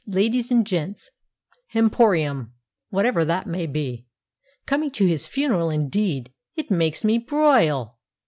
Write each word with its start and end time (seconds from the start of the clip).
Ladies 0.07 0.49
and 0.49 0.65
Gents' 0.65 1.11
Hemporium'—whatever 1.75 3.23
that 3.23 3.45
may 3.45 3.67
be! 3.67 4.07
Coming 4.65 4.89
to 4.89 5.05
his 5.05 5.27
funeral, 5.27 5.69
indeed! 5.69 6.33
It 6.55 6.71
makes 6.71 7.03
me 7.03 7.19
broil!" 7.19 7.99